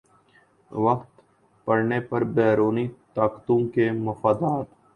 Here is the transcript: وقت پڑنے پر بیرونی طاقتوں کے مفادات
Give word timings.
وقت 0.71 1.09
پڑنے 1.67 1.99
پر 1.99 2.23
بیرونی 2.35 2.87
طاقتوں 3.13 3.59
کے 3.67 3.91
مفادات 3.99 4.67